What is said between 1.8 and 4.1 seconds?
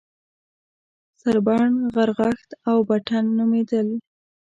غرغښت او بټن نومېدل.